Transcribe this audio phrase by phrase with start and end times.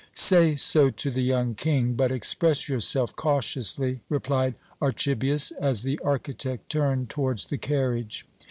[0.15, 6.71] "Say so to the young King, but express yourself cautiously," replied Archibius as the architect
[6.71, 8.25] turned towards the carriage.